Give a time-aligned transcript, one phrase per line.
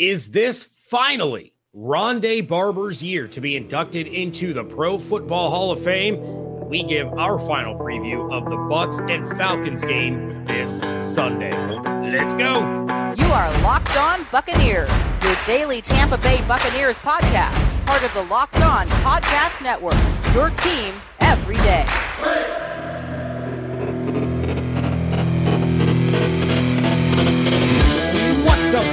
[0.00, 5.84] Is this finally Rondé Barber's year to be inducted into the Pro Football Hall of
[5.84, 6.18] Fame?
[6.70, 10.80] We give our final preview of the Bucs and Falcons game this
[11.14, 11.52] Sunday.
[12.10, 12.60] Let's go.
[13.18, 14.88] You are Locked On Buccaneers,
[15.22, 19.98] your daily Tampa Bay Buccaneers podcast, part of the Locked On Podcast Network.
[20.32, 21.84] Your team every day.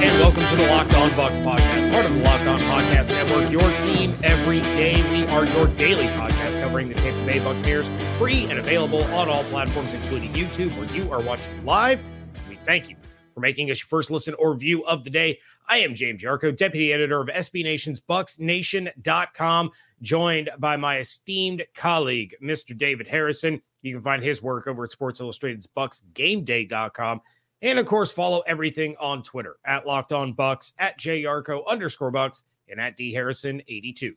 [0.00, 3.50] And welcome to the Locked On Bucs podcast, part of the Locked On Podcast Network.
[3.50, 4.94] Your team every day.
[5.10, 9.42] We are your daily podcast covering the Tampa Bay Buccaneers, free and available on all
[9.44, 12.04] platforms, including YouTube, where you are watching live.
[12.48, 12.94] We thank you
[13.34, 15.40] for making us your first listen or view of the day.
[15.68, 19.70] I am James Yarcho, deputy editor of SB Nation's BucsNation.com,
[20.00, 22.78] joined by my esteemed colleague, Mr.
[22.78, 23.60] David Harrison.
[23.82, 27.20] You can find his work over at Sports Illustrated's BucsGameDay.com.
[27.62, 32.42] And of course, follow everything on Twitter at Locked On Bucs, at JYarcho underscore Bucs,
[32.68, 34.14] and at D Harrison 82.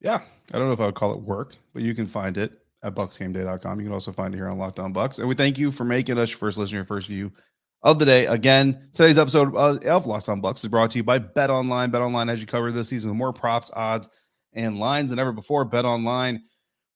[0.00, 0.20] Yeah,
[0.52, 2.94] I don't know if I would call it work, but you can find it at
[2.94, 3.80] bucsgameday.com.
[3.80, 5.18] You can also find it here on Locked On Bucs.
[5.18, 7.32] And we thank you for making us your first listener, your first view
[7.82, 8.26] of the day.
[8.26, 11.90] Again, today's episode uh, of Locked On Bucs is brought to you by Bet Online.
[11.90, 14.08] Bet Online has you covered this season with more props, odds,
[14.52, 15.64] and lines than ever before.
[15.64, 16.42] Bet Online,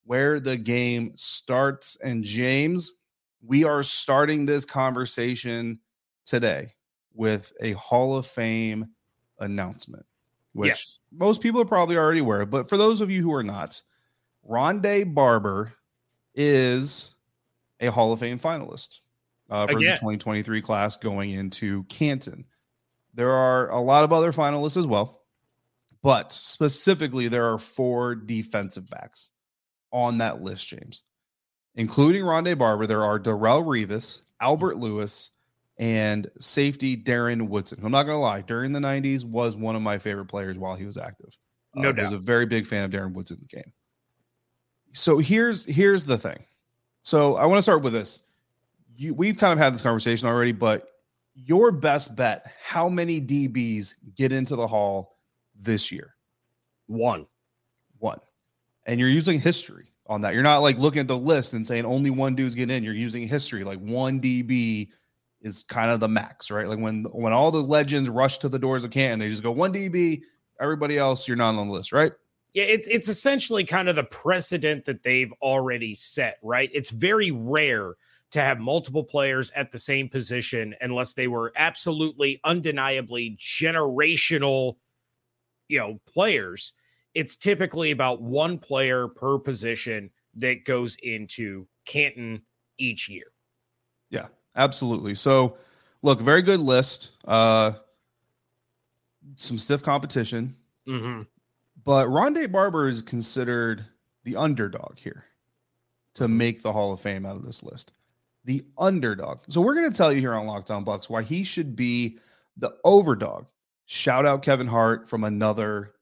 [0.04, 1.96] where the game starts.
[2.02, 2.92] And James,
[3.42, 5.78] we are starting this conversation
[6.24, 6.72] today
[7.14, 8.86] with a Hall of Fame
[9.38, 10.04] announcement,
[10.52, 10.98] which Yes.
[11.12, 12.50] most people are probably already aware of.
[12.50, 13.82] But for those of you who are not,
[14.48, 15.72] Rondé Barber
[16.34, 17.14] is
[17.80, 19.00] a Hall of Fame finalist
[19.48, 19.90] uh, for Again.
[19.90, 22.44] the 2023 class going into Canton.
[23.14, 25.22] There are a lot of other finalists as well,
[26.02, 29.30] but specifically, there are four defensive backs
[29.92, 31.02] on that list, James
[31.74, 34.24] including Rondé Barber, there are Darrelle Revis, mm-hmm.
[34.40, 35.30] Albert Lewis,
[35.78, 37.80] and safety Darren Woodson.
[37.82, 40.76] I'm not going to lie, during the 90s was one of my favorite players while
[40.76, 41.36] he was active.
[41.74, 43.72] No I was a very big fan of Darren Woodson in the game.
[44.92, 46.44] So here's here's the thing.
[47.02, 48.22] So I want to start with this.
[48.96, 50.88] You, we've kind of had this conversation already, but
[51.34, 55.16] your best bet, how many DBs get into the hall
[55.58, 56.14] this year?
[56.86, 57.26] One.
[57.98, 58.18] one.
[58.86, 60.34] And you're using history on that.
[60.34, 62.82] You're not like looking at the list and saying only one dude's getting in.
[62.82, 63.62] You're using history.
[63.62, 64.88] Like one DB
[65.40, 66.68] is kind of the max, right?
[66.68, 69.52] Like when when all the legends rush to the doors of Canton, they just go
[69.52, 70.22] one DB.
[70.60, 72.12] Everybody else, you're not on the list, right?
[72.52, 76.68] Yeah, it, it's essentially kind of the precedent that they've already set, right?
[76.74, 77.94] It's very rare
[78.32, 84.76] to have multiple players at the same position unless they were absolutely undeniably generational,
[85.68, 86.74] you know, players.
[87.14, 92.42] It's typically about one player per position that goes into Canton
[92.78, 93.26] each year.
[94.10, 94.26] Yeah,
[94.56, 95.14] absolutely.
[95.14, 95.56] So,
[96.02, 97.12] look, very good list.
[97.26, 97.72] Uh,
[99.36, 100.56] some stiff competition,
[100.88, 101.22] Mm-hmm.
[101.84, 103.84] but Rondé Barber is considered
[104.24, 105.24] the underdog here
[106.14, 107.92] to make the Hall of Fame out of this list.
[108.44, 109.40] The underdog.
[109.48, 112.18] So we're going to tell you here on Locked On Bucs why he should be
[112.56, 113.46] the overdog.
[113.86, 115.92] Shout out Kevin Hart from another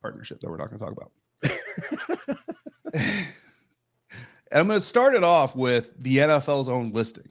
[0.00, 1.12] partnership that we're not going to talk about.
[2.94, 3.26] and
[4.52, 7.28] I'm going to start it off with the NFL's own listing.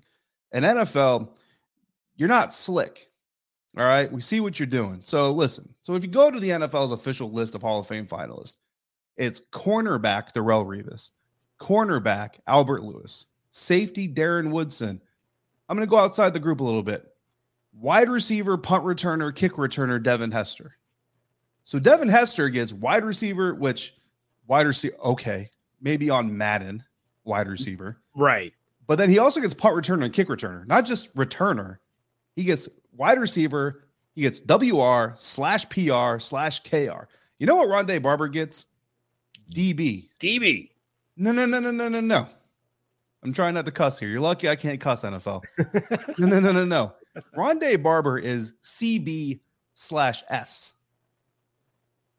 [0.52, 1.30] And NFL,
[2.16, 3.10] you're not slick.
[3.78, 4.12] All right.
[4.12, 5.02] We see what you're doing.
[5.04, 5.74] So listen.
[5.84, 8.56] So if you go to the NFL's official list of Hall of Fame finalists,
[9.18, 11.12] it's cornerback Darrelle Revis,
[11.60, 15.02] cornerback Albert Lewis, safety Darren Woodson.
[15.70, 17.06] I'm going to go outside the group a little bit.
[17.74, 20.78] Wide receiver, punt returner, kick returner Devin Hester.
[21.68, 23.94] So Devin Hester gets wide receiver, which
[24.48, 25.50] wide receiver, okay,
[25.82, 26.82] maybe on Madden,
[27.26, 27.98] wide receiver.
[28.16, 28.54] Right.
[28.88, 31.80] But then he also gets punt returner and kick returner, not just returner.
[32.38, 33.90] He gets wide receiver.
[34.16, 37.10] He gets WR slash PR slash KR.
[37.38, 38.68] You know what Rondé Barber gets?
[39.54, 40.08] DB.
[40.22, 40.70] DB.
[41.18, 42.28] No, no, no, no, no, no, no.
[43.24, 44.08] I'm trying not to cuss here.
[44.08, 45.44] You're lucky I can't cuss NFL.
[46.18, 46.94] no, no, no, no, no.
[47.36, 49.42] Rondé Barber is CB
[49.74, 50.72] slash S.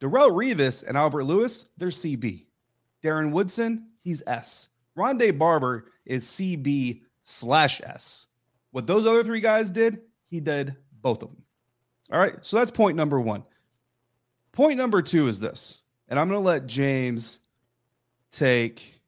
[0.00, 2.46] Darrelle Revis and Albert Lewis, they're CB.
[3.02, 4.68] Darren Woodson, he's S.
[4.96, 8.26] Rondé Barber is CB slash S.
[8.70, 11.42] What those other three guys did, he did both of them.
[12.12, 12.34] All right.
[12.42, 13.44] So that's point number one.
[14.52, 17.40] Point number two is this, and I'm going to let James
[18.30, 19.00] take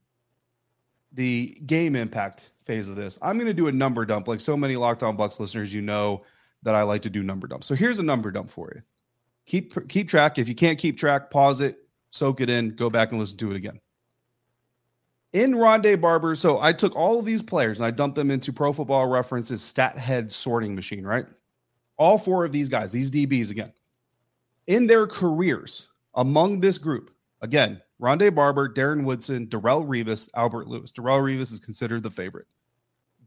[1.13, 3.19] the game impact phase of this.
[3.21, 4.29] I'm going to do a number dump.
[4.29, 6.25] Like so many Locked On Bucs listeners, you know
[6.63, 7.67] that I like to do number dumps.
[7.67, 8.83] So here's a number dump for you.
[9.47, 10.39] Keep keep track.
[10.39, 11.79] If you can't keep track, pause it,
[12.11, 13.81] soak it in, go back and listen to it again.
[15.33, 18.53] In Rondé Barber, so I took all of these players and I dumped them into
[18.53, 21.27] Pro Football Reference's stat head sorting machine, right?
[22.01, 23.73] all four of these guys, these DBs again,
[24.67, 27.11] in their careers among this group,
[27.43, 30.91] again, Rondé Barber, Darren Woodson, Darrelle Revis, Albert Lewis.
[30.91, 32.47] Darrelle Revis is considered the favorite.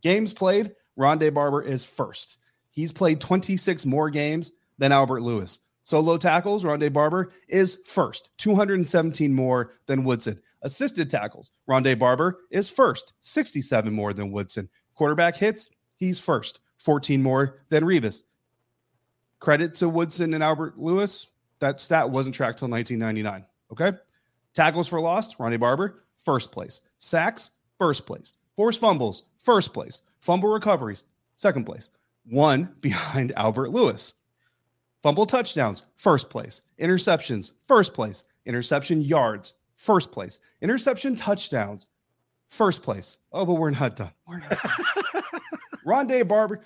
[0.02, 2.40] Games played, Rondé Barber is first.
[2.72, 5.60] He's played 26 more games than Albert Lewis.
[5.84, 10.40] Solo tackles, Rondé Barber is first, 217 more than Woodson.
[10.62, 14.70] Assisted tackles, Rondé Barber is first, 67 more than Woodson.
[14.96, 18.24] Quarterback hits, he's first, 14 more than Revis.
[19.40, 21.32] Credit to Woodson and Albert Lewis.
[21.60, 23.46] That stat wasn't tracked till 1999.
[23.72, 23.98] Okay.
[24.54, 26.80] Tackles for lost, Rondé Barber, first place.
[27.00, 28.36] Sacks, first place.
[28.56, 30.02] Forced fumbles, first place.
[30.22, 31.04] Fumble recoveries,
[31.36, 31.90] second place.
[32.26, 34.14] One behind Albert Lewis.
[35.04, 36.62] Fumble touchdowns, first place.
[36.80, 38.24] Interceptions, first place.
[38.46, 40.40] Interception yards, first place.
[40.62, 41.88] Interception touchdowns,
[42.48, 43.18] first place.
[43.34, 44.12] Oh, but we're not done.
[44.26, 45.24] We're not done.
[45.86, 46.62] Rondé Barber,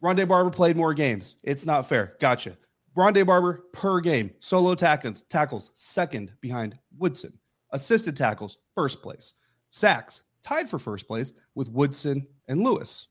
[0.00, 1.34] Rondé Barber played more games.
[1.42, 2.16] It's not fair.
[2.20, 2.56] Gotcha.
[2.96, 4.30] Rondé Barber per game.
[4.38, 7.36] Solo tackles, tackles second behind Woodson.
[7.72, 9.34] Assisted tackles, first place.
[9.70, 13.08] Sacks, tied for first place with Woodson and Lewis.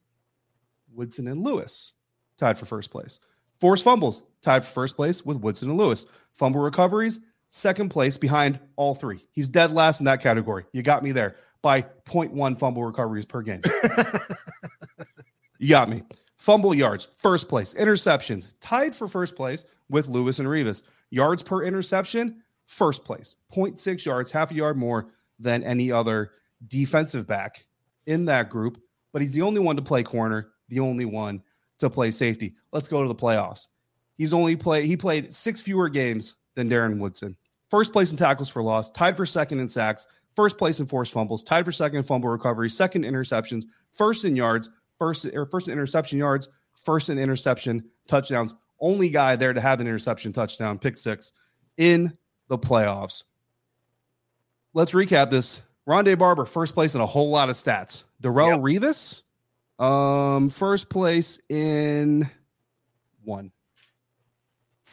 [0.94, 1.92] Woodson and Lewis
[2.38, 3.20] tied for first place.
[3.62, 6.04] Forced fumbles, tied for first place with Woodson and Lewis.
[6.32, 9.24] Fumble recoveries, second place behind all three.
[9.30, 10.64] He's dead last in that category.
[10.72, 13.60] You got me there by 0.1 fumble recoveries per game.
[15.60, 16.02] you got me.
[16.38, 17.72] Fumble yards, first place.
[17.74, 20.82] Interceptions, tied for first place with Lewis and Revis.
[21.10, 23.36] Yards per interception, first place.
[23.54, 26.32] 0.6 yards, half a yard more than any other
[26.66, 27.64] defensive back
[28.06, 28.82] in that group.
[29.12, 31.44] But he's the only one to play corner, the only one
[31.82, 32.54] to play safety.
[32.72, 33.68] Let's go to the playoffs.
[34.16, 37.36] He's only played, he played six fewer games than Darren Woodson.
[37.70, 40.06] First place in tackles for loss, tied for second in sacks,
[40.36, 44.36] first place in forced fumbles, tied for second in fumble recovery, second interceptions, first in
[44.36, 44.68] yards,
[44.98, 48.54] first or first in interception yards, first in interception touchdowns.
[48.80, 51.32] Only guy there to have an interception touchdown, pick six
[51.78, 52.16] in
[52.48, 53.24] the playoffs.
[54.74, 55.62] Let's recap this.
[55.88, 58.04] Rondé Barber, first place in a whole lot of stats.
[58.22, 58.82] Darrelle yep.
[58.82, 59.22] Revis,
[59.78, 62.28] um, first place in
[63.24, 63.52] one.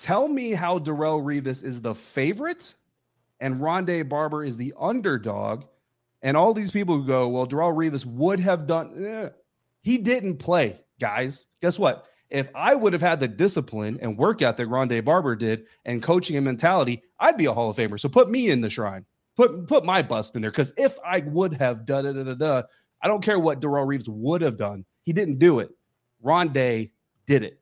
[0.01, 2.75] Tell me how Darrelle Revis is the favorite
[3.39, 5.65] and Rondé Barber is the underdog.
[6.21, 9.03] And all these people who go, well, Darrelle Revis would have done.
[9.03, 9.29] Eh.
[9.81, 11.47] He didn't play, guys.
[11.61, 12.05] Guess what?
[12.29, 16.35] If I would have had the discipline and work ethic Rondé Barber did and coaching
[16.35, 17.99] and mentality, I'd be a Hall of Famer.
[17.99, 19.05] So put me in the shrine.
[19.35, 20.51] Put put my bust in there.
[20.51, 22.63] Because if I would have da da da da da,
[23.01, 24.85] I don't care what Darrelle Revis would have done.
[25.03, 25.69] He didn't do it.
[26.23, 26.91] Rondé
[27.25, 27.59] did it.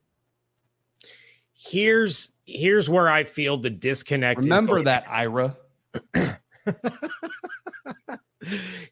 [1.54, 4.40] Here's here's where I feel the disconnect.
[4.40, 5.58] Remember that, Ira.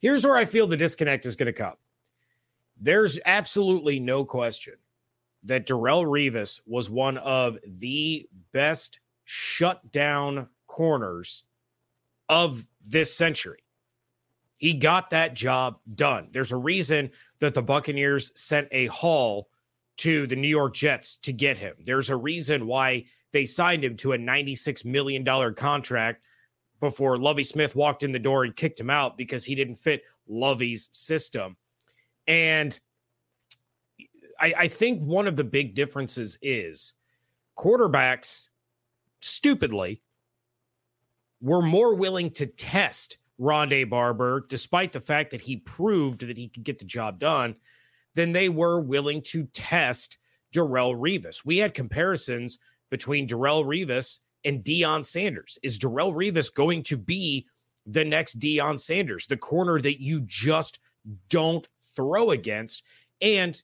[0.01, 1.75] here's where I feel the disconnect is going to come.
[2.80, 4.75] There's absolutely no question
[5.44, 11.44] that Darrelle Revis was one of the best shutdown corners
[12.27, 13.64] of this century.
[14.57, 16.29] He got that job done.
[16.31, 19.49] There's a reason that the Buccaneers sent a haul
[19.97, 21.75] to the New York Jets to get him.
[21.79, 25.25] There's a reason why they signed him to a $96 million
[25.55, 26.21] contract
[26.79, 30.03] before Lovie Smith walked in the door and kicked him out because he didn't fit
[30.27, 31.55] Lovie's system.
[32.27, 32.77] And
[34.39, 36.93] I, I think one of the big differences is
[37.57, 38.50] quarterbacks,
[39.21, 40.01] stupidly,
[41.41, 46.48] were more willing to test Rondé Barber, despite the fact that he proved that he
[46.48, 47.56] could get the job done,
[48.13, 50.18] than they were willing to test
[50.54, 51.44] Darrelle Revis.
[51.44, 55.58] We had comparisons between Darrelle Revis and Deion Sanders.
[55.63, 57.46] Is Darrelle Revis going to be
[57.86, 60.80] the next Deion Sanders, the corner that you just
[61.30, 62.84] don't throw against?
[63.22, 63.62] And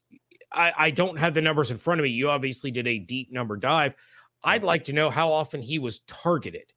[0.52, 2.10] I, I don't have the numbers in front of me.
[2.10, 3.96] You obviously did a deep number dive.
[4.44, 6.74] I'd like to know how often he was targeted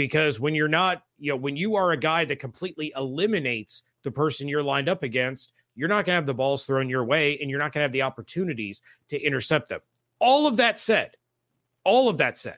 [0.00, 4.10] because when you're not, you know, when you are a guy that completely eliminates the
[4.10, 7.36] person you're lined up against, you're not going to have the balls thrown your way
[7.38, 9.80] and you're not going to have the opportunities to intercept them.
[10.18, 11.10] All of that said,
[11.84, 12.56] all of that said,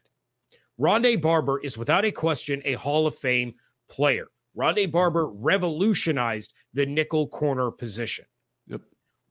[0.78, 3.54] Rondé Barber is without a question a Hall of Fame
[3.88, 4.28] player.
[4.56, 8.24] Rondé Barber revolutionized the nickel corner position.
[8.68, 8.82] Yep.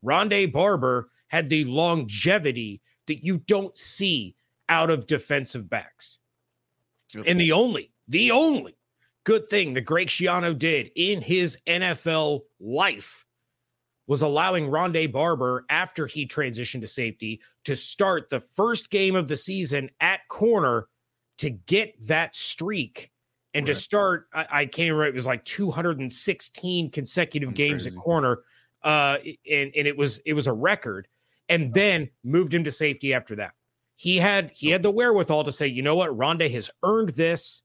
[0.03, 4.35] Rondé Barber had the longevity that you don't see
[4.67, 6.19] out of defensive backs.
[7.15, 7.25] Yep.
[7.27, 8.75] And the only, the only
[9.23, 13.25] good thing that Greg Schiano did in his NFL life
[14.05, 19.29] was allowing Rondé Barber, after he transitioned to safety, to start the first game of
[19.29, 20.89] the season at corner
[21.37, 23.11] to get that streak
[23.53, 23.73] and right.
[23.73, 24.27] to start.
[24.33, 27.95] I, I, can't remember, it was like 216 consecutive That's games crazy.
[27.95, 28.41] at corner.
[28.83, 31.07] Uh, and, and it was it was a record,
[31.47, 33.53] and then moved him to safety after that.
[33.95, 37.61] he had he had the wherewithal to say, you know what, Rondé has earned this.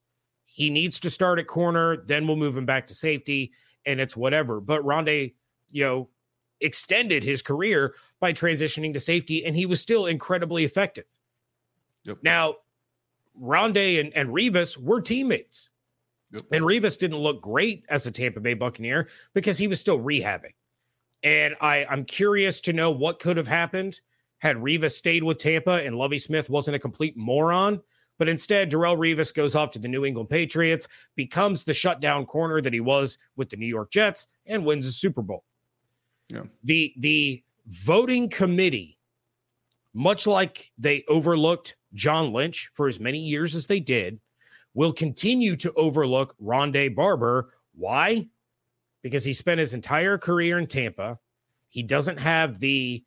[0.56, 3.52] He needs to start at corner, then we'll move him back to safety,
[3.84, 4.58] and it's whatever.
[4.58, 5.34] But Rondé,
[5.70, 6.08] you know,
[6.62, 11.04] extended his career by transitioning to safety, and he was still incredibly effective.
[12.04, 12.20] Yep.
[12.22, 12.54] Now,
[13.38, 15.68] Rondé and, and Revis were teammates.
[16.32, 16.44] Yep.
[16.50, 20.54] And Revis didn't look great as a Tampa Bay Buccaneer because he was still rehabbing.
[21.22, 24.00] And I, I'm curious to know what could have happened
[24.38, 27.82] had Revis stayed with Tampa and Lovie Smith wasn't a complete moron.
[28.18, 32.62] But instead, Darrelle Revis goes off to the New England Patriots, becomes the shutdown corner
[32.62, 35.44] that he was with the New York Jets, and wins a Super Bowl.
[36.28, 36.44] Yeah.
[36.64, 38.99] The the voting committee,
[39.94, 44.18] much like they overlooked John Lynch for as many years as they did,
[44.75, 47.54] will continue to overlook Rondé Barber.
[47.75, 48.28] Why?
[49.02, 51.18] Because he spent his entire career in Tampa.
[51.68, 53.04] He doesn't have the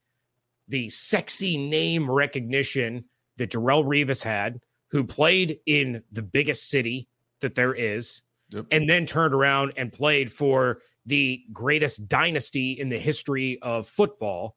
[0.68, 3.04] the sexy name recognition
[3.38, 7.08] that Darrelle Revis had, who played in the biggest city
[7.42, 8.66] that there is, yep.
[8.72, 14.56] and then turned around and played for the greatest dynasty in the history of football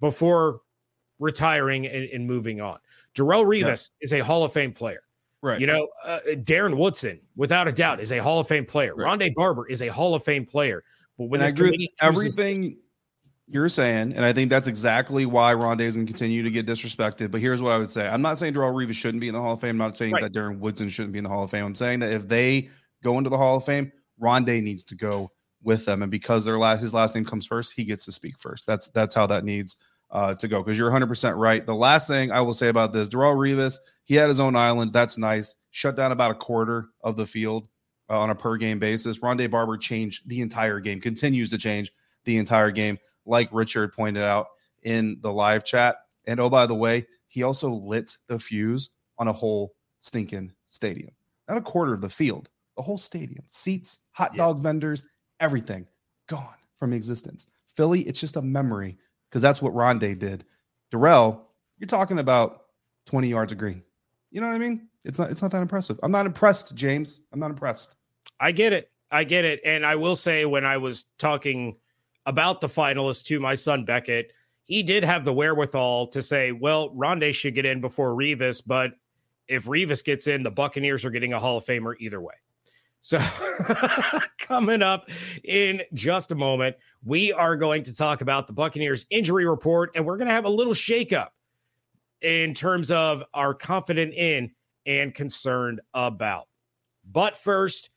[0.00, 0.60] before
[1.18, 2.78] retiring and, and moving on.
[3.14, 5.02] Darrelle Revis is a Hall of Fame player.
[5.42, 5.60] Right.
[5.60, 8.94] You know, uh, Darren Woodson, without a doubt, is a Hall of Fame player.
[8.94, 9.18] Right.
[9.18, 10.82] Rondé Barber is a Hall of Fame player.
[11.18, 12.76] But when I agree everything
[13.52, 16.66] you're saying, and I think that's exactly why Rondé is going to continue to get
[16.66, 17.32] disrespected.
[17.32, 19.40] But here's what I would say: I'm not saying Darrelle Revis shouldn't be in the
[19.40, 19.70] Hall of Fame.
[19.70, 20.22] I'm not saying right.
[20.22, 21.64] that Darren Woodson shouldn't be in the Hall of Fame.
[21.64, 22.70] I'm saying that if they
[23.02, 23.90] go into the Hall of Fame,
[24.22, 25.32] Rondé needs to go
[25.64, 26.02] with them.
[26.02, 28.66] And because their last his last name comes first, he gets to speak first.
[28.68, 29.76] That's that's how that needs
[30.12, 30.62] uh, to go.
[30.62, 31.66] Because you're 100 percent right.
[31.66, 34.92] The last thing I will say about this, Darrelle Revis, he had his own island.
[34.92, 35.56] That's nice.
[35.72, 37.66] Shut down about a quarter of the field
[38.08, 39.18] uh, on a per game basis.
[39.18, 41.00] Rondé Barber changed the entire game.
[41.00, 41.90] Continues to change
[42.24, 44.48] the entire game, like Richard pointed out
[44.82, 45.96] in the live chat.
[46.26, 51.10] And oh by the way, he also lit the fuse on a whole stinking stadium.
[51.48, 54.62] Not a quarter of the field, the whole stadium, seats, hot dog yeah.
[54.62, 55.04] vendors,
[55.40, 55.86] everything
[56.26, 57.46] gone from existence.
[57.74, 58.96] Philly, it's just a memory
[59.28, 60.44] because that's what Rondé did.
[60.92, 61.40] Darrelle,
[61.78, 62.64] you're talking about
[63.06, 63.82] 20 yards of green.
[64.30, 64.88] You know what I mean?
[65.04, 65.98] It's not it's not that impressive.
[66.02, 67.22] I'm not impressed, James.
[67.32, 67.96] I'm not impressed.
[68.38, 68.90] I get it.
[69.10, 69.60] I get it.
[69.64, 71.76] And I will say when I was talking
[72.26, 74.32] about the finalists to my son Beckett,
[74.64, 78.92] he did have the wherewithal to say, well, Rondé should get in before Revis, but
[79.48, 82.34] if Revis gets in, the Buccaneers are getting a Hall of Famer either way.
[83.00, 83.18] So,
[84.38, 85.08] coming up
[85.44, 90.04] in just a moment, we are going to talk about the Buccaneers injury report, and
[90.04, 91.30] we're going to have a little shakeup
[92.20, 94.50] in terms of our confident in
[94.86, 96.48] and concerned about.
[97.10, 97.90] But first,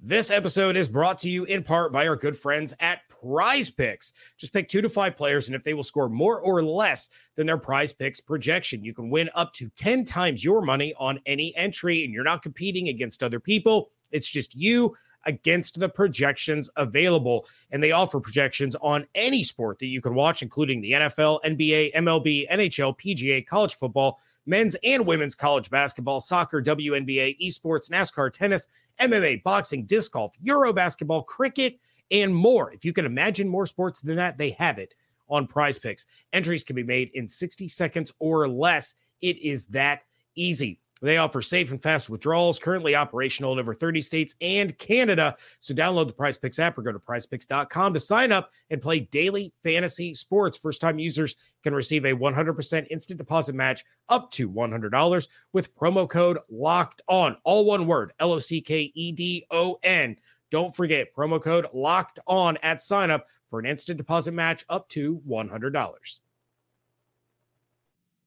[0.00, 4.12] this episode is brought to you in part by our good friends at Prize Picks.
[4.36, 7.46] Just pick two to five players, and if they will score more or less than
[7.46, 11.54] their Prize Picks projection, you can win up to 10 times your money on any
[11.56, 13.90] entry, and you're not competing against other people.
[14.10, 14.94] It's just you
[15.26, 17.46] against the projections available.
[17.70, 21.92] And they offer projections on any sport that you can watch, including the NFL, NBA,
[21.94, 28.68] MLB, NHL, PGA, college football, men's and women's college basketball, soccer, WNBA, esports, NASCAR, tennis,
[29.00, 31.78] MMA, boxing, disc golf, Euro basketball, cricket,
[32.10, 32.72] and more.
[32.72, 34.94] If you can imagine more sports than that, they have it
[35.28, 36.06] on prize picks.
[36.32, 38.94] Entries can be made in 60 seconds or less.
[39.20, 40.02] It is that
[40.34, 40.80] easy.
[41.02, 45.36] They offer safe and fast withdrawals, currently operational in over 30 states and Canada.
[45.60, 49.00] So download the Prize Picks app or go to prizepicks.com to sign up and play
[49.00, 50.56] daily fantasy sports.
[50.56, 56.08] First time users can receive a 100% instant deposit match up to $100 with promo
[56.08, 57.36] code locked on.
[57.44, 60.16] All one word L O C K E D O N.
[60.50, 64.88] Don't forget promo code locked on at sign up for an instant deposit match up
[64.90, 66.20] to $100.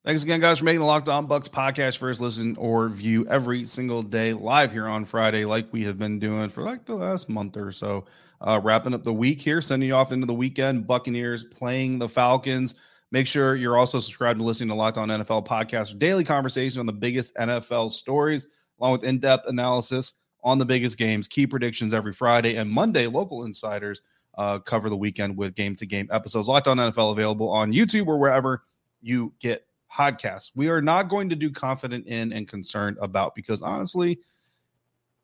[0.06, 3.66] Thanks again, guys, for making the Locked On Bucs podcast first listen or view every
[3.66, 7.30] single day live here on Friday, like we have been doing for like the last
[7.30, 8.06] month or so.
[8.42, 10.88] Uh, wrapping up the week here, sending you off into the weekend.
[10.88, 12.76] Buccaneers playing the Falcons.
[13.12, 16.86] Make sure you're also subscribed to listening to Locked On NFL podcast, daily conversation on
[16.86, 18.48] the biggest NFL stories,
[18.80, 23.08] along with in depth analysis on the biggest games, key predictions every Friday, and Monday,
[23.08, 24.02] local insiders
[24.38, 26.48] uh, cover the weekend with game to game episodes.
[26.48, 28.64] Locked On NFL available on YouTube or wherever
[29.02, 30.52] you get podcasts.
[30.56, 34.20] We are not going to do confident in and concerned about because honestly,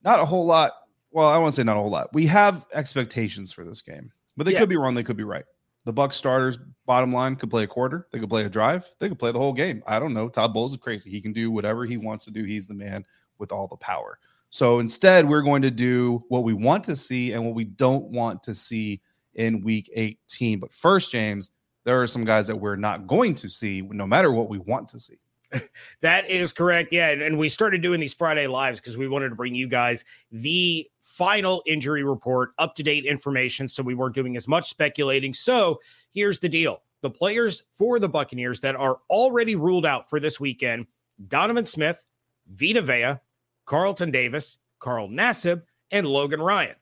[0.04, 0.74] not a whole lot.
[1.12, 2.14] Well, I won't say not a whole lot.
[2.14, 4.60] We have expectations for this game, but they yeah.
[4.60, 4.94] could be wrong.
[4.94, 5.46] They could be right.
[5.86, 8.08] The Buck starters, bottom line, could play a quarter.
[8.12, 8.90] They could play a drive.
[9.00, 9.84] They could play the whole game.
[9.86, 10.30] I don't know.
[10.30, 11.12] Todd Bowles is crazy.
[11.12, 12.44] He can do whatever he wants to do.
[12.44, 13.06] He's the man
[13.38, 14.18] with all the power.
[14.50, 18.06] So instead, we're going to do what we want to see and what we don't
[18.06, 19.02] want to see
[19.34, 20.60] in week 18.
[20.60, 21.52] But first, James,
[21.84, 24.88] there are some guys that we're not going to see no matter what we want
[24.90, 25.18] to see.
[26.02, 26.92] that is correct.
[26.92, 27.10] Yeah.
[27.10, 30.90] And, we started doing these Friday lives because we wanted to bring you guys the
[31.00, 33.70] final injury report, up to date information.
[33.70, 35.34] So we weren't doing as much speculating.
[35.34, 35.80] So
[36.12, 40.40] here's the deal the players for the Buccaneers that are already ruled out for this
[40.40, 40.88] weekend
[41.28, 42.04] Donovan Smith,
[42.52, 43.20] Vita Vea,
[43.66, 46.76] Carlton Davis, Carl Nassib, and Logan Ryan.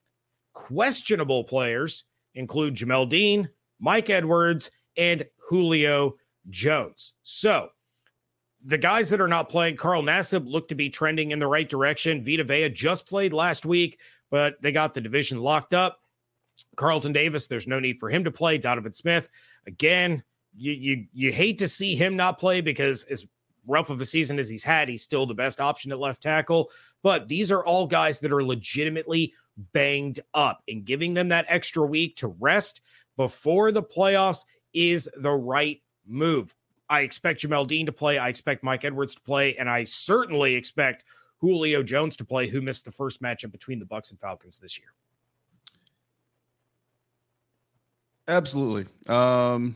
[0.53, 3.49] Questionable players include Jamel Dean,
[3.79, 6.15] Mike Edwards, and Julio
[6.49, 7.13] Jones.
[7.23, 7.69] So
[8.63, 11.67] the guys that are not playing, Carl Nassib look to be trending in the right
[11.67, 12.23] direction.
[12.23, 13.99] Vita Vea just played last week,
[14.31, 15.99] but they got the division locked up.
[16.75, 18.57] Carlton Davis, there's no need for him to play.
[18.57, 19.29] Donovan Smith,
[19.67, 20.23] again,
[20.55, 23.25] you you you hate to see him not play because as
[23.67, 26.69] rough of a season as he's had, he's still the best option at left tackle.
[27.01, 29.33] But these are all guys that are legitimately
[29.71, 32.81] banged up, and giving them that extra week to rest
[33.17, 36.53] before the playoffs is the right move.
[36.89, 38.17] I expect Jamel Dean to play.
[38.17, 41.05] I expect Mike Edwards to play, and I certainly expect
[41.37, 44.79] Julio Jones to play, who missed the first matchup between the Bucs and Falcons this
[44.79, 44.93] year.
[48.27, 48.91] Absolutely.
[49.07, 49.75] Um,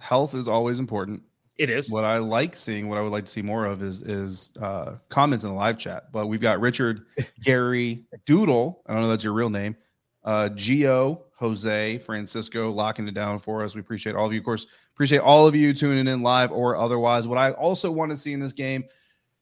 [0.00, 1.22] health is always important.
[1.58, 1.90] It is.
[1.90, 4.96] What I like seeing, what I would like to see more of is is uh,
[5.08, 6.12] comments in the live chat.
[6.12, 7.06] But we've got Richard,
[7.40, 8.82] Gary, Doodle.
[8.86, 9.76] I don't know that's your real name.
[10.22, 13.74] Uh, Geo, Jose, Francisco, locking it down for us.
[13.74, 14.40] We appreciate all of you.
[14.40, 17.26] Of course, appreciate all of you tuning in live or otherwise.
[17.26, 18.84] What I also want to see in this game,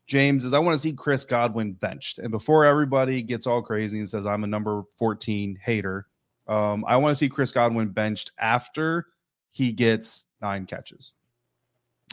[0.07, 2.19] James, is I want to see Chris Godwin benched.
[2.19, 6.07] And before everybody gets all crazy and says I'm a number 14 hater,
[6.47, 9.07] um, I want to see Chris Godwin benched after
[9.51, 11.15] he gets nine catches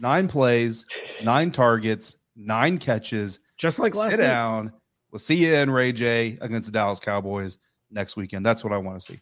[0.01, 0.85] nine plays,
[1.23, 3.39] nine targets, nine catches.
[3.57, 4.73] Just like sit down.
[5.11, 7.59] We'll see you in Ray Jay against the Dallas Cowboys
[7.91, 8.45] next weekend.
[8.45, 9.21] That's what I want to see.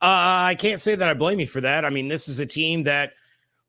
[0.00, 1.84] Uh, I can't say that I blame you for that.
[1.84, 3.12] I mean, this is a team that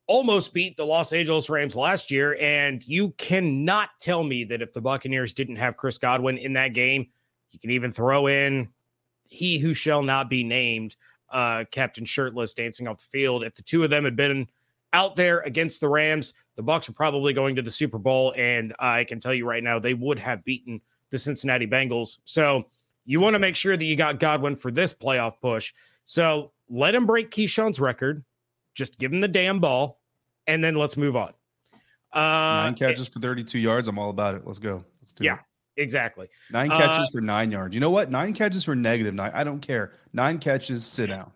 [0.07, 4.73] almost beat the Los Angeles Rams last year, and you cannot tell me that if
[4.73, 7.07] the Buccaneers didn't have Chris Godwin in that game,
[7.51, 8.69] you can even throw in
[9.23, 10.95] he who shall not be named,
[11.29, 13.43] uh, Captain Shirtless dancing off the field.
[13.43, 14.47] If the two of them had been
[14.97, 16.33] out there against the Rams.
[16.55, 19.63] The Bucs are probably going to the Super Bowl, and I can tell you right
[19.63, 20.81] now they would have beaten
[21.11, 22.17] the Cincinnati Bengals.
[22.23, 22.63] So
[23.05, 25.71] you want to make sure that you got Godwin for this playoff push.
[26.05, 28.25] So let him break Keyshawn's record.
[28.73, 29.99] Just give him the damn ball,
[30.47, 31.31] and then let's move on.
[32.11, 33.87] Uh, nine catches for 32 yards.
[33.87, 34.41] I'm all about it.
[34.45, 34.83] Let's go.
[34.99, 35.39] Let's do yeah, it.
[35.83, 36.27] exactly.
[36.51, 37.75] Nine catches uh, for nine yards.
[37.75, 38.09] You know what?
[38.09, 39.31] Nine catches for negative nine.
[39.35, 39.91] I don't care.
[40.11, 41.31] Nine catches, sit down.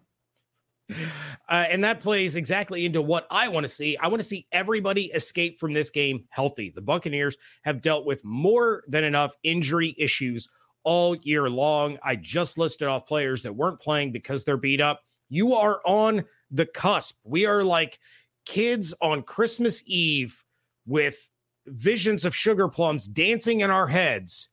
[1.49, 3.97] Uh, and that plays exactly into what I want to see.
[3.97, 6.71] I want to see everybody escape from this game healthy.
[6.73, 10.47] The Buccaneers have dealt with more than enough injury issues
[10.83, 11.97] all year long.
[12.03, 15.01] I just listed off players that weren't playing because they're beat up.
[15.29, 17.15] You are on the cusp.
[17.23, 17.99] We are like
[18.45, 20.43] kids on Christmas Eve
[20.85, 21.29] with
[21.67, 24.49] visions of sugar plums dancing in our heads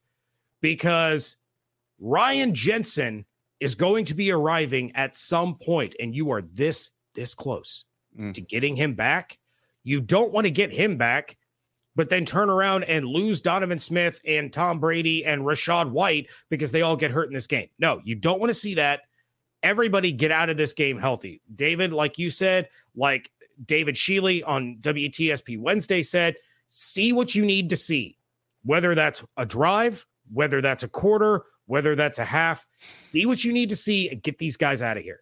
[0.61, 1.37] because
[1.99, 3.25] Ryan Jensen
[3.59, 7.85] is going to be arriving at some point, and you are this this close
[8.17, 8.33] mm.
[8.33, 9.37] to getting him back.
[9.83, 11.37] You don't want to get him back,
[11.95, 16.71] but then turn around and lose Donovan Smith and Tom Brady and Rachaad White because
[16.71, 17.67] they all get hurt in this game.
[17.79, 19.01] No, you don't want to see that.
[19.63, 21.41] Everybody get out of this game healthy.
[21.55, 23.29] David, like you said, like
[23.65, 28.17] David Shealy on WTSP Wednesday said, see what you need to see,
[28.63, 32.65] whether that's a drive, whether that's a quarter, whether that's a half.
[32.79, 35.21] See what you need to see and get these guys out of here.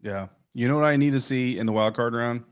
[0.00, 0.28] Yeah.
[0.54, 2.44] You know what I need to see in the wild card round?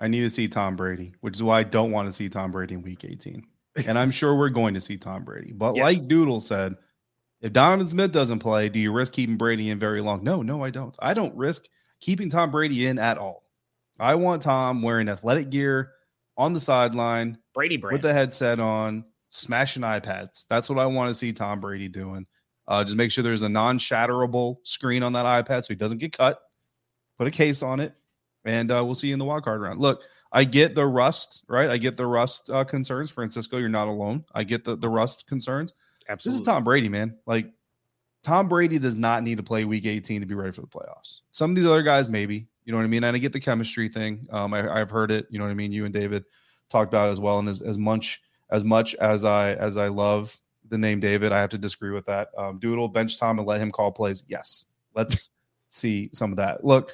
[0.00, 2.50] I need to see Tom Brady, which is why I don't want to see Tom
[2.50, 3.46] Brady in week 18.
[3.88, 5.50] And I'm sure we're going to see Tom Brady.
[5.50, 5.82] But yes.
[5.82, 6.76] like Doodle said,
[7.40, 10.22] if Donovan Smith doesn't play, do you risk keeping Brady in very long?
[10.22, 10.94] No, no, I don't.
[11.00, 11.64] I don't risk
[11.98, 13.42] keeping Tom Brady in at all.
[13.98, 15.90] I want Tom wearing athletic gear
[16.36, 17.94] on the sideline, Brady brand.
[17.94, 20.44] with the headset on, smashing iPads.
[20.48, 22.26] That's what I want to see Tom Brady doing.
[22.66, 26.16] Uh, just make sure there's a non-shatterable screen on that iPad so he doesn't get
[26.16, 26.40] cut.
[27.18, 27.94] Put a case on it,
[28.44, 29.78] and uh, we'll see you in the wild card round.
[29.78, 31.70] Look, I get the rust, right?
[31.70, 33.10] I get the rust uh, concerns.
[33.10, 34.24] Francisco, you're not alone.
[34.34, 35.74] I get the the rust concerns.
[36.08, 36.38] Absolutely.
[36.38, 37.16] This is Tom Brady, man.
[37.24, 37.52] Like
[38.24, 41.20] Tom Brady does not need to play Week 18 to be ready for the playoffs.
[41.30, 42.48] Some of these other guys, maybe.
[42.64, 43.04] You know what I mean?
[43.04, 44.26] And I get the chemistry thing.
[44.30, 45.26] Um, I, have heard it.
[45.30, 45.70] You know what I mean?
[45.70, 46.24] You and David
[46.70, 47.38] talked about as well.
[47.38, 50.36] And as, as much as much as I as I love
[50.68, 51.32] the name David.
[51.32, 52.28] I have to disagree with that.
[52.36, 54.22] Um, Doodle, bench Tom and let him call plays.
[54.26, 55.30] Yes, let's
[55.68, 56.64] see some of that.
[56.64, 56.92] Look,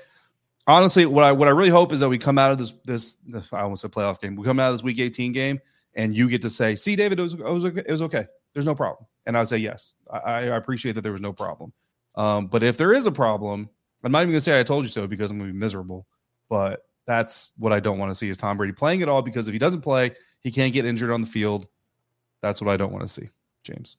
[0.66, 3.16] honestly, what I what I really hope is that we come out of this this
[3.52, 4.36] I almost said playoff game.
[4.36, 5.60] We come out of this Week 18 game,
[5.94, 8.26] and you get to say, "See, David, it was it was it was okay.
[8.52, 11.72] There's no problem." And I say, "Yes, I, I appreciate that there was no problem."
[12.16, 13.68] Um, but if there is a problem,
[14.02, 16.06] I'm not even gonna say I told you so because I'm gonna be miserable.
[16.48, 19.48] But That's what I don't want to see is Tom Brady playing at all because
[19.48, 21.68] if he doesn't play, he can't get injured on the field.
[22.40, 23.28] That's what I don't want to see,
[23.62, 23.96] James.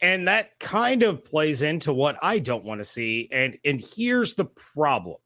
[0.00, 3.28] And that kind of plays into what I don't want to see.
[3.32, 5.16] And and here's the problem.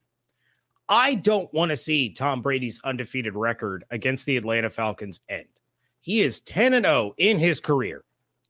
[0.89, 5.47] I don't want to see Tom Brady's undefeated record against the Atlanta Falcons end.
[6.01, 8.05] He is 10 and 0 in his career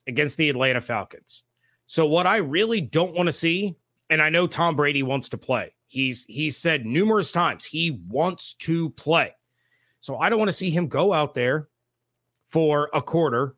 [0.06, 1.44] against the Atlanta Falcons.
[1.86, 3.76] So what I really don't want to see
[4.12, 5.72] and I know Tom Brady wants to play.
[5.86, 9.34] He's he's said numerous times he wants to play.
[10.00, 11.68] So I don't want to see him go out there
[12.46, 13.56] for a quarter,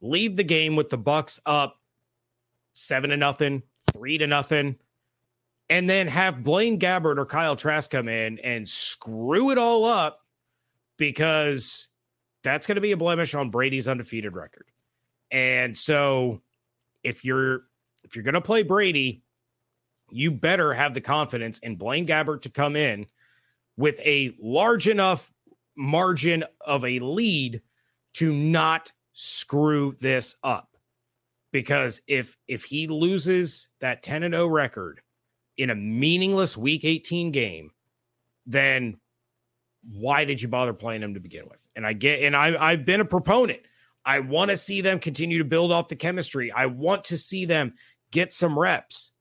[0.00, 1.80] leave the game with the Bucs up
[2.74, 4.76] 7 to nothing, 3 to nothing,
[5.68, 10.24] and then have Blaine Gabbert or Kyle Trask come in and screw it all up
[10.96, 11.88] because
[12.42, 14.66] that's going to be a blemish on Brady's undefeated record.
[15.30, 16.40] And so
[17.02, 17.64] if you're
[18.04, 19.24] if you're going to play Brady,
[20.10, 23.06] you better have the confidence in Blaine Gabbert to come in
[23.76, 25.32] with a large enough
[25.76, 27.60] margin of a lead
[28.14, 30.76] to not screw this up.
[31.52, 35.00] Because if if he loses that 10 and 0 record
[35.56, 37.70] in a meaningless week 18 game,
[38.44, 38.98] then
[39.88, 41.66] why did you bother playing him to begin with?
[41.76, 43.60] And I get and I I've been a proponent.
[44.04, 46.52] I want to see them continue to build off the chemistry.
[46.52, 47.72] I want to see them
[48.10, 49.12] get some reps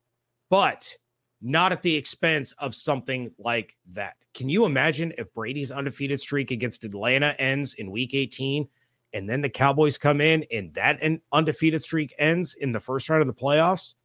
[0.50, 0.94] but
[1.42, 4.16] not at the expense of something like that.
[4.34, 8.68] Can you imagine if Brady's undefeated streak against Atlanta ends in week 18
[9.16, 13.10] and then the Cowboys come in and that an undefeated streak ends in the first
[13.10, 13.96] round of the playoffs?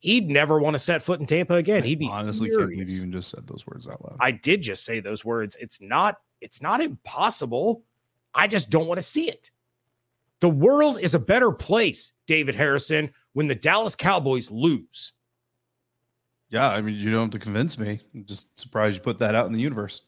[0.00, 1.82] He'd never want to set foot in Tampa again.
[1.82, 2.66] He'd be honestly furious.
[2.66, 4.18] can't believe you even just said those words out loud.
[4.20, 5.56] I did just say those words.
[5.58, 7.82] It's not it's not impossible.
[8.34, 9.50] I just don't want to see it.
[10.40, 15.14] The world is a better place, David Harrison, when the Dallas Cowboys lose.
[16.50, 18.00] Yeah, I mean, you don't have to convince me.
[18.14, 20.02] I'm just surprised you put that out in the universe.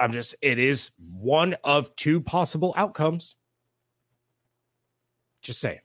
[0.00, 3.36] I'm just, it is one of two possible outcomes.
[5.44, 5.78] Just saying.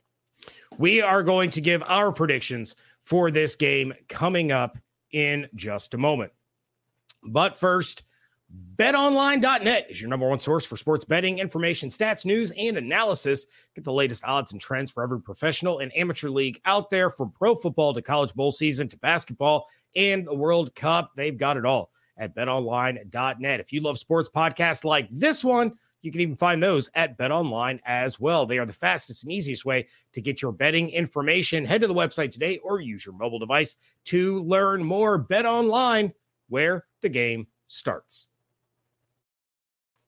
[0.78, 4.78] We are going to give our predictions for this game coming up
[5.12, 6.32] in just a moment.
[7.22, 8.04] But first,
[8.76, 13.46] betonline.net is your number one source for sports betting information, stats, news, and analysis.
[13.74, 17.30] Get the latest odds and trends for every professional and amateur league out there from
[17.30, 21.10] pro football to college bowl season to basketball and the World Cup.
[21.14, 23.60] They've got it all at betonline.net.
[23.60, 27.80] If you love sports podcasts like this one, you can even find those at BetOnline
[27.84, 28.46] as well.
[28.46, 31.64] They are the fastest and easiest way to get your betting information.
[31.64, 35.22] Head to the website today or use your mobile device to learn more.
[35.22, 36.12] BetOnline,
[36.48, 38.28] where the game starts.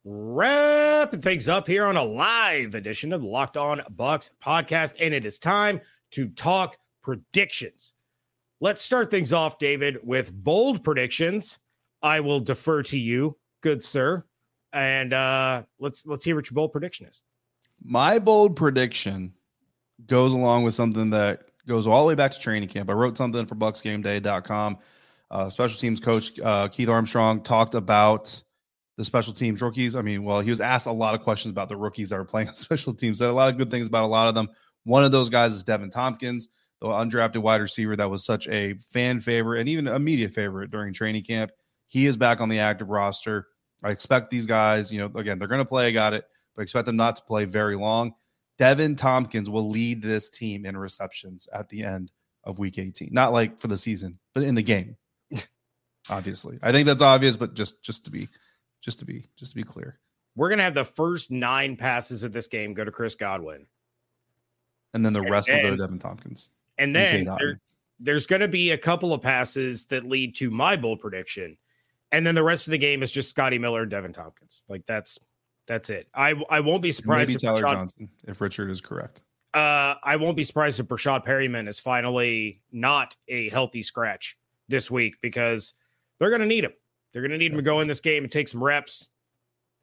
[0.05, 5.25] Wrapping things up here on a live edition of Locked On Bucs podcast, and it
[5.25, 7.95] is time to talk predictions.
[8.61, 11.59] Let's start things off, David, with bold predictions.
[12.03, 14.25] I will defer to you, good sir,
[14.73, 17.23] and uh, let's let's hear what your bold prediction is.
[17.83, 19.35] My bold prediction
[20.07, 22.91] goes along with something that goes all the way back to training camp.
[22.91, 24.79] I wrote something for BucsGameDay.com.
[25.31, 28.43] Uh, special teams coach uh, Keith Armstrong talked about
[28.97, 29.97] the special teams rookies.
[29.97, 32.25] I mean, well, he was asked a lot of questions about the rookies that are
[32.25, 33.19] playing on special teams.
[33.19, 34.49] Said a lot of good things about a lot of them.
[34.85, 36.49] One of those guys is Deven Thompkins,
[36.81, 40.71] the undrafted wide receiver that was such a fan favorite and even a media favorite
[40.71, 41.53] during training camp.
[41.87, 43.47] He is back on the active roster.
[43.83, 46.63] I expect these guys, you know, again, they're going to play, I got it, but
[46.63, 48.15] expect them not to play very long.
[48.59, 52.13] Deven Thompkins will lead this team in receptions at the end
[52.45, 53.09] of week 18.
[53.13, 54.97] Not like for the season, but in the game.
[56.11, 56.59] Obviously.
[56.63, 58.29] I think that's obvious, but just just to be
[58.83, 59.99] just to be just to be clear.
[60.37, 63.67] We're gonna have the first nine passes of this game go to Chris Godwin,
[64.95, 66.49] and then the rest and, will go to Deven Thompkins.
[66.79, 67.61] And then there,
[68.01, 71.57] there's going to be a couple of passes that lead to my bold prediction,
[72.13, 74.63] and then the rest of the game is just Scotty Miller and Deven Thompkins.
[74.69, 75.19] Like that's
[75.67, 76.09] that's it.
[76.15, 79.23] I I won't be surprised Maybe if Tyler Rashad, Johnson if Richard is correct.
[79.55, 84.91] Uh, I won't be surprised if Breshad Perriman is finally not a healthy scratch this
[84.91, 85.75] week because
[86.19, 86.73] they're going to need him.
[87.13, 89.09] They're going to need him to go in this game and take some reps,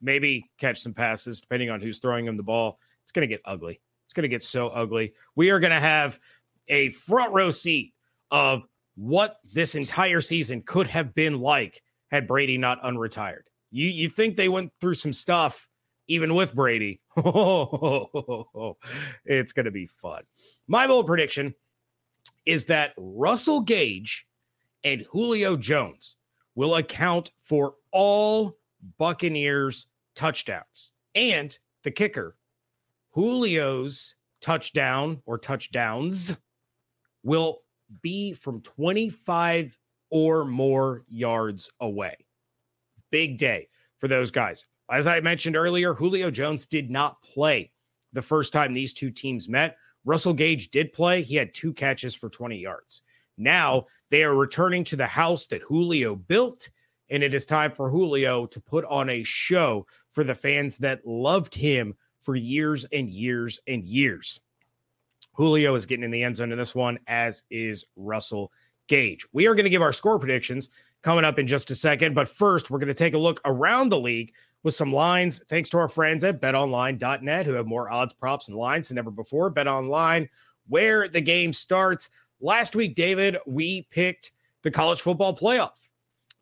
[0.02, 2.80] maybe catch some passes, depending on who's throwing him the ball.
[3.04, 3.80] It's going to get ugly.
[4.06, 5.14] It's going to get so ugly.
[5.36, 6.20] We are going to have
[6.68, 7.94] a front row seat
[8.32, 8.66] of
[8.96, 13.44] what this entire season could have been like had Brady not unretired.
[13.72, 15.70] You you think they went through some stuff
[16.08, 17.00] even with Brady?
[17.16, 17.24] it's
[19.54, 20.24] going to be fun.
[20.68, 21.54] My bold prediction
[22.46, 24.28] is that Russell Gage
[24.84, 26.18] and Julio Jones
[26.56, 28.58] will account for all
[28.98, 30.92] Buccaneers touchdowns.
[31.16, 32.36] And the kicker,
[33.16, 36.36] Julio's touchdown or touchdowns
[37.24, 37.62] will
[38.02, 39.78] be from 25
[40.10, 42.16] or more yards away.
[43.12, 43.68] Big day.
[43.98, 44.66] for those guys.
[44.90, 47.72] As I mentioned earlier, Julio Jones did not play
[48.14, 49.76] the first time these two teams met.
[50.06, 51.22] Russell Gage did play.
[51.22, 53.02] He had two catches for 20 yards.
[53.38, 56.70] Now they are returning to the house that Julio built,
[57.10, 61.06] and it is time for Julio to put on a show for the fans that
[61.06, 64.40] loved him for years and years and years.
[65.34, 68.52] Julio is getting in the end zone in this one, as is Russell
[68.90, 69.26] Gage.
[69.32, 70.70] We are going to give our score predictions
[71.02, 72.14] coming up in just a second.
[72.14, 75.42] But first, we're going to take a look around the league with some lines.
[75.48, 79.12] Thanks to our friends at betonline.net who have more odds, props, and lines than ever
[79.12, 79.52] before.
[79.52, 80.28] BetOnline,
[80.68, 82.10] where the game starts.
[82.42, 84.32] Last week, David, we picked
[84.64, 85.90] the college football playoff.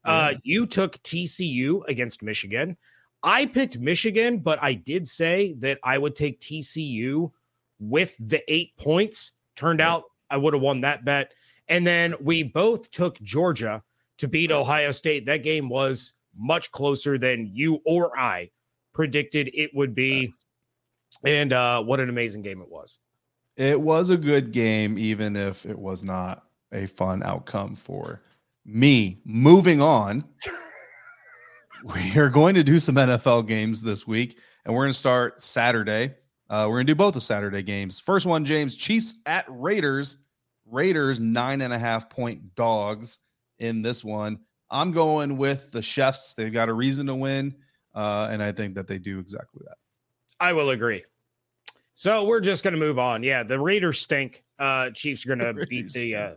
[0.04, 2.78] Uh, you took TCU against Michigan.
[3.24, 7.32] I picked Michigan, but I did say that I would take TCU
[7.80, 9.34] with the eight points.
[9.56, 11.34] Turned out I would have won that bet.
[11.70, 13.84] And then we both took Georgia
[14.18, 15.26] to beat Ohio State.
[15.26, 18.50] That game was much closer than you or I
[18.94, 20.34] predicted it would be.
[21.24, 23.00] And uh, what an amazing game it was.
[23.56, 28.22] It was a good game, even if it was not a fun outcome for
[28.66, 29.20] me.
[29.26, 30.24] Moving on,
[31.84, 35.42] we are going to do some NFL games this week, and we're going to start
[35.42, 36.14] Saturday.
[36.50, 38.00] Uh, we're going to do both the Saturday games.
[38.00, 40.18] First one, James Chiefs at Raiders.
[40.70, 43.20] Raiders, nine and a half point dogs
[43.60, 44.40] in this one.
[44.70, 46.34] I'm going with the chefs.
[46.34, 47.56] They've got a reason to win.
[47.96, 49.78] Uh, and I think that they do exactly that.
[50.40, 51.04] I will agree.
[51.96, 53.24] So we're just going to move on.
[53.24, 54.44] Yeah, the Raiders stink.
[54.60, 56.32] Uh, Chiefs are going to beat the uh,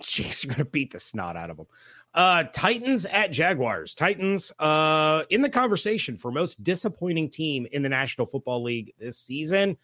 [0.00, 1.66] Chiefs are going to beat the snot out of them.
[2.14, 3.94] Uh, Titans at Jaguars.
[3.94, 9.18] Titans uh, in the conversation for most disappointing team in the National Football League this
[9.18, 9.76] season.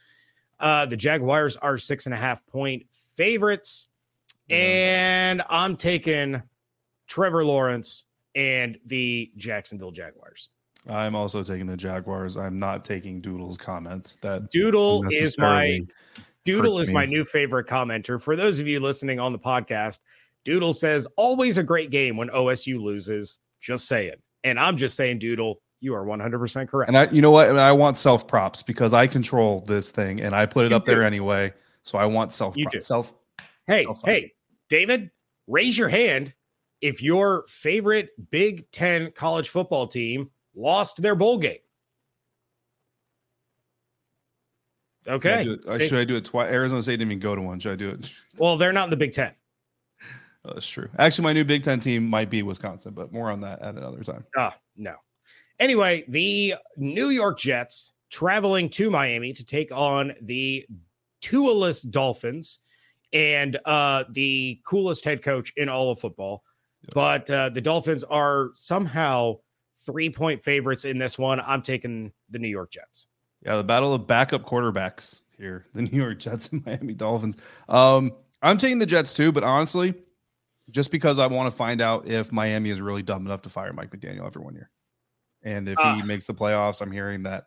[0.59, 3.89] Uh, the Jaguars are six and a half point favorites,
[4.49, 4.57] yeah.
[4.57, 6.43] and I'm taking
[7.07, 10.49] Trevor Lawrence and the Jacksonville Jaguars.
[10.89, 12.37] I'm also taking the Jaguars.
[12.37, 14.19] I'm not taking Doodle's comments.
[14.23, 15.81] That Doodle is my
[16.45, 16.95] Doodle is me.
[16.95, 18.21] my new favorite commenter.
[18.21, 20.01] For those of you listening on the podcast,
[20.45, 23.39] Doodle says always a great game when OSU loses.
[23.61, 26.89] Just saying, and I'm just saying, Doodle, you are 100 percent correct.
[26.89, 27.57] And I, you know what?
[27.57, 30.85] I want self props because I control this thing and I put it you up
[30.85, 30.91] do.
[30.91, 31.53] there anyway.
[31.83, 33.15] So I want self You self.
[33.67, 34.33] Hey, self hey,
[34.69, 35.11] David,
[35.47, 36.35] raise your hand
[36.81, 41.59] if your favorite Big Ten college football team lost their bowl game.
[45.09, 45.29] Okay.
[45.29, 46.51] Should I do it, should I do it twice?
[46.51, 47.59] Arizona State didn't even go to one.
[47.59, 48.11] Should I do it?
[48.39, 49.33] Well, they're not in the Big Ten.
[50.45, 50.89] Oh, that's true.
[50.99, 54.03] Actually, my new Big Ten team might be Wisconsin, but more on that at another
[54.03, 54.25] time.
[54.37, 54.95] Ah, no.
[55.61, 60.65] Anyway, the New York Jets traveling to Miami to take on the
[61.23, 62.61] Tualess Dolphins
[63.13, 66.43] and uh, the coolest head coach in all of football.
[66.95, 69.37] But uh, the Dolphins are somehow
[69.85, 71.41] three point favorites in this one.
[71.41, 73.07] I'm taking the New York Jets.
[73.45, 77.37] Yeah, the battle of backup quarterbacks here, the New York Jets and Miami Dolphins.
[77.69, 79.95] Um, I'm taking the Jets too, but honestly,
[80.71, 83.73] just because I want to find out if Miami is really dumb enough to fire
[83.73, 84.71] Mike McDaniel after one year.
[85.45, 86.05] And if uh, he ah.
[86.05, 87.45] makes the playoffs, I'm hearing that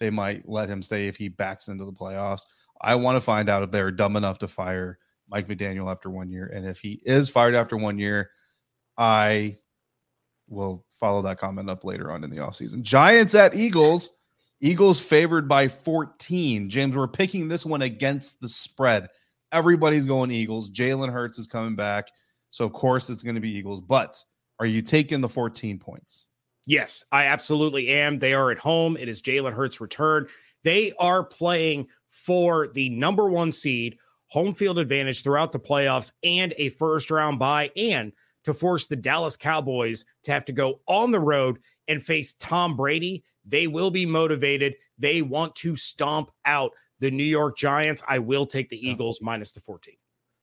[0.00, 2.42] they might let him stay if he backs into the playoffs.
[2.80, 6.30] I want to find out if they're dumb enough to fire Mike McDaniel after one
[6.30, 6.46] year.
[6.46, 8.30] And if he is fired after one year,
[8.96, 9.58] I
[10.48, 12.82] will follow that comment up later on in the offseason.
[12.82, 14.12] Giants at Eagles.
[14.60, 16.68] Eagles favored by 14.
[16.68, 19.08] James, we're picking this one against the spread.
[19.52, 20.68] Everybody's going Eagles.
[20.70, 22.08] Jalen Hurts is coming back.
[22.50, 23.80] So, of course, it's going to be Eagles.
[23.80, 24.22] But
[24.58, 26.26] are you taking the 14 points?
[26.66, 28.18] Yes, I absolutely am.
[28.18, 28.96] They are at home.
[28.96, 30.26] It is Jalen Hurts' return.
[30.64, 36.52] They are playing for the number one seed, home field advantage throughout the playoffs, and
[36.56, 37.70] a first round bye.
[37.76, 38.12] And
[38.44, 42.76] to force the Dallas Cowboys to have to go on the road and face Tom
[42.76, 43.24] Brady.
[43.44, 44.74] They will be motivated.
[44.98, 48.02] They want to stomp out the New York Giants.
[48.08, 49.94] I will take the Eagles minus the 14.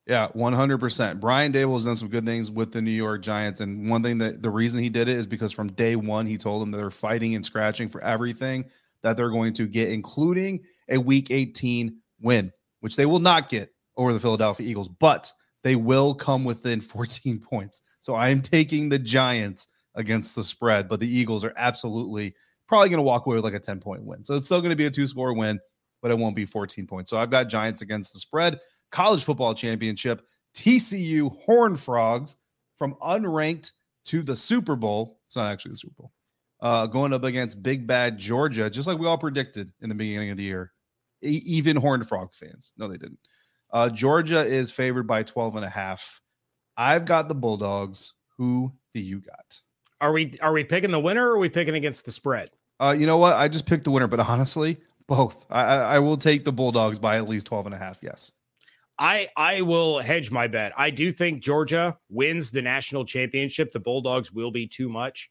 [0.07, 1.19] Yeah, 100%.
[1.19, 3.59] Brian Daboll has done some good things with the New York Giants.
[3.59, 6.37] And one thing that the reason he did it is because from day one, he
[6.37, 8.65] told them that they're fighting and scratching for everything
[9.05, 13.69] that they're going to get, including a week 18 win, which they will not get
[13.97, 15.31] over the Philadelphia Eagles, but
[15.63, 17.81] they will come within 14 points.
[18.01, 22.33] So I am taking the Giants against the spread, but the Eagles are absolutely
[22.67, 24.25] probably going to walk away with like a 10 point win.
[24.25, 25.59] So it's still going to be a two score win,
[26.01, 27.11] but it won't be 14 points.
[27.11, 28.59] So I've got Giants against the spread.
[28.91, 30.23] College football championship,
[30.55, 32.37] TCU Horn Frogs
[32.75, 33.71] from unranked
[34.05, 35.19] to the Super Bowl.
[35.27, 36.11] It's not actually the Super Bowl.
[36.61, 40.31] Uh, going up against Big Bad Georgia, just like we all predicted in the beginning
[40.31, 40.71] of the year.
[41.21, 42.73] E- even Horned Frog fans.
[42.77, 43.19] No, they didn't.
[43.71, 46.21] Uh, Georgia is favored by 12 and a half.
[46.77, 48.13] I've got the Bulldogs.
[48.37, 49.59] Who do you got?
[50.01, 52.51] Are we are we picking the winner or are we picking against the spread?
[52.79, 53.33] Uh, you know what?
[53.33, 55.45] I just picked the winner, but honestly, both.
[55.49, 57.99] I, I, I will take the Bulldogs by at least 12 and a half.
[58.01, 58.31] Yes.
[58.97, 60.71] I I will hedge my bet.
[60.77, 63.71] I do think Georgia wins the national championship.
[63.71, 65.29] The Bulldogs will be too much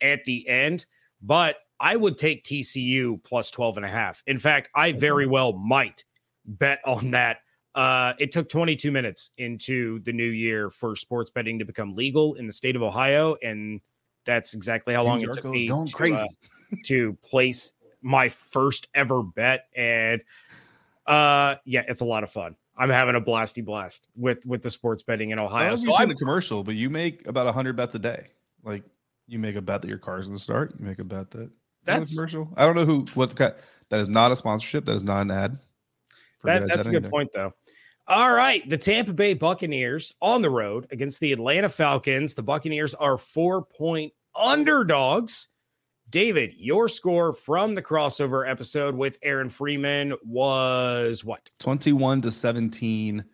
[0.00, 0.86] at the end,
[1.22, 4.22] but I would take TCU plus 12 and a half.
[4.26, 6.04] In fact, I very well might
[6.46, 7.38] bet on that.
[7.74, 12.34] Uh, it took 22 minutes into the new year for sports betting to become legal
[12.34, 13.80] in the state of Ohio, and
[14.24, 16.14] that's exactly how long it took me going to, crazy.
[16.16, 16.26] uh,
[16.86, 19.66] to place my first ever bet.
[19.76, 20.22] And
[21.06, 22.56] uh, yeah, it's a lot of fun.
[22.78, 25.68] I'm having a blasty blast with with the sports betting in I Ohio.
[25.70, 27.98] don't So know you've seen I'm- the commercial, but you make about 100 bets a
[27.98, 28.28] day.
[28.64, 28.84] Like
[29.26, 30.74] you make a bet that your car's going to start.
[30.78, 31.50] You make a bet that
[31.84, 32.52] That's- commercial.
[32.56, 33.56] I don't know who what the.
[33.88, 34.84] That is not a sponsorship.
[34.84, 35.58] That is not an ad.
[36.42, 37.10] That, that's a good anything.
[37.10, 37.52] point, though.
[38.08, 38.68] All right.
[38.68, 42.34] The Tampa Bay Buccaneers on the road against the Atlanta Falcons.
[42.34, 45.48] The Buccaneers are four point underdogs.
[46.10, 51.50] David, your score from the crossover episode with Aaron Freeman was what?
[51.58, 53.24] 21 to 17.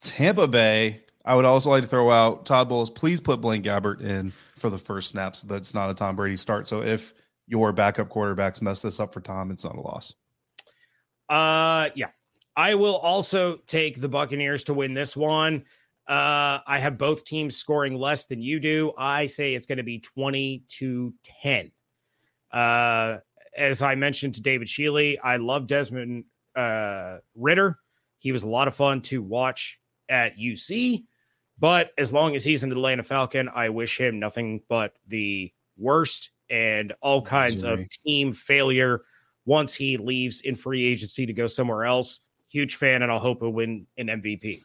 [0.00, 1.02] Tampa Bay.
[1.24, 2.90] I would also like to throw out Todd Bowles.
[2.90, 6.36] Please put Blaine Gabbert in for the first snap so that's not a Tom Brady
[6.36, 6.66] start.
[6.66, 7.12] So if
[7.46, 10.14] your backup quarterbacks mess this up for Tom, it's not a loss.
[11.28, 12.08] Uh, yeah.
[12.56, 15.64] I will also take the Buccaneers to win this one.
[16.06, 18.92] Uh, I have both teams scoring less than you do.
[18.98, 21.70] I say it's going to be 20 to 10.
[22.52, 23.18] Uh,
[23.56, 26.24] as I mentioned to David Shealy, I love Desmond
[26.56, 27.78] uh, Ridder.
[28.18, 29.79] He was a lot of fun to watch
[30.10, 31.04] at UC.
[31.58, 36.30] But as long as he's an Atlanta Falcon, I wish him nothing but the worst
[36.48, 39.02] and all kinds of team failure
[39.44, 42.20] once he leaves in free agency to go somewhere else.
[42.48, 44.60] Huge fan, and I'll hope he'll win an MVP.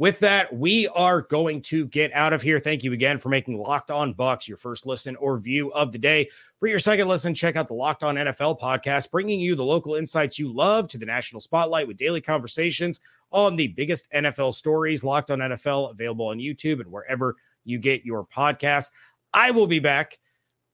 [0.00, 2.58] With that, we are going to get out of here.
[2.58, 5.98] Thank you again for making Locked On Bucs your first listen or view of the
[5.98, 6.30] day.
[6.58, 9.96] For your second listen, check out the Locked On NFL podcast, bringing you the local
[9.96, 12.98] insights you love to the national spotlight with daily conversations
[13.30, 15.04] on the biggest NFL stories.
[15.04, 17.36] Locked On NFL available on YouTube and wherever
[17.66, 18.92] you get your podcast.
[19.34, 20.18] I will be back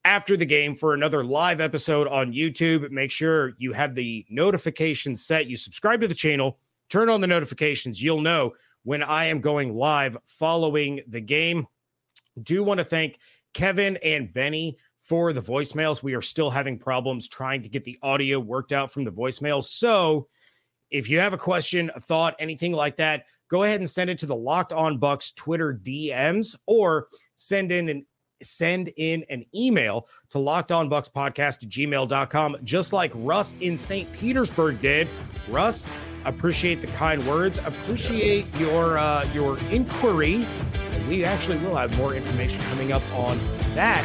[0.04, 2.92] after the game for another live episode on YouTube.
[2.92, 5.48] Make sure you have the notifications set.
[5.48, 6.60] You subscribe to the channel,
[6.90, 8.00] turn on the notifications.
[8.00, 8.52] You'll know
[8.86, 11.66] when I am going live following the game.
[12.40, 13.18] Do want to thank
[13.52, 16.04] Kevin and Benny for the voicemails.
[16.04, 19.64] We are still having problems trying to get the audio worked out from the voicemails.
[19.64, 20.28] So
[20.92, 24.20] if you have a question, a thought, anything like that, go ahead and send it
[24.20, 28.06] to the Locked On Bucs Twitter DMs or send in an
[28.40, 34.12] send in an email to lockedonbucspodcast at gmail.com, just like Russ in St.
[34.12, 35.08] Petersburg did.
[35.48, 35.88] Russ,
[36.26, 40.46] appreciate the kind words, appreciate your uh, your inquiry.
[41.08, 43.38] We actually will have more information coming up on
[43.74, 44.04] that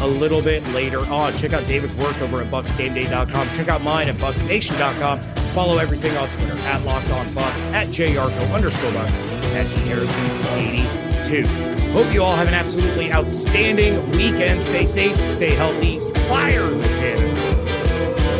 [0.00, 1.36] a little bit later on.
[1.36, 3.48] Check out David's work over at bucsgameday.com.
[3.50, 5.20] Check out mine at bucsnation.com.
[5.52, 11.92] Follow everything on Twitter at Locked On Bucs, at JYarcho underscore Bucs, at Harrison82.
[11.92, 14.62] Hope you all have an absolutely outstanding weekend.
[14.62, 17.40] Stay safe, stay healthy, fire the cannons.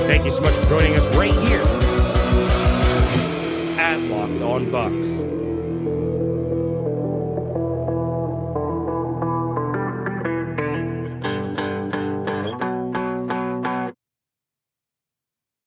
[0.07, 1.92] Thank you so much for joining us right here
[4.01, 5.42] Locked On Bucs.